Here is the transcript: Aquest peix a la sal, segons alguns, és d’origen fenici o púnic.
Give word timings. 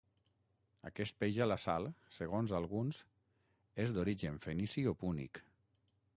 Aquest 0.89 1.17
peix 1.23 1.37
a 1.45 1.47
la 1.49 1.57
sal, 1.63 1.85
segons 2.17 2.55
alguns, 2.61 3.03
és 3.85 3.95
d’origen 3.99 4.43
fenici 4.49 4.87
o 4.95 4.97
púnic. 5.05 5.45